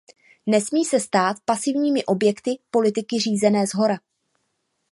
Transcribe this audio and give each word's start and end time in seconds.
Nesmí 0.47 0.85
se 0.85 0.99
stát 0.99 1.37
pasivními 1.45 2.05
objekty 2.05 2.49
politiky 2.71 3.19
řízené 3.19 3.67
shora. 3.67 3.99